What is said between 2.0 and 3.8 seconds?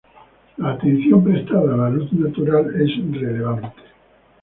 natural es relevante.